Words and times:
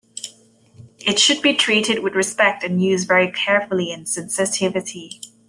It 0.97 1.19
should 1.19 1.43
be 1.43 1.53
treated 1.53 2.01
with 2.01 2.15
respect 2.15 2.63
and 2.63 2.81
used 2.81 3.07
very 3.07 3.31
carefully 3.31 3.91
and 3.93 4.09
sensitivity. 4.09 5.21